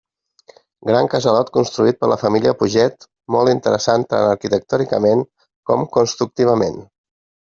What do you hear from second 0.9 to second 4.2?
casalot construït per la família Puget, molt interessant